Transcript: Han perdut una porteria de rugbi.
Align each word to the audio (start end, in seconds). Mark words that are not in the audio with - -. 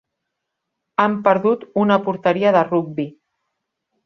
Han 1.03 1.17
perdut 1.27 1.67
una 1.83 1.99
porteria 2.09 2.55
de 2.57 2.65
rugbi. 2.71 3.07